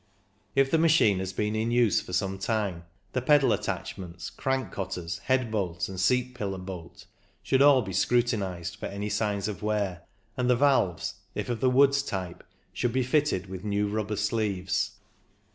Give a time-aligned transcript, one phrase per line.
[0.55, 5.19] If the machine has been in use for some time, the pedal attachments, crank cotters,
[5.19, 7.05] head bolt and seat pillar bolt
[7.43, 10.01] should all be PURELY MECHANICAL 237 scrutinised for any signs of wear,
[10.35, 12.43] and the valves, if of the Woods type,
[12.73, 14.93] should be fitted with new rubber sleeves.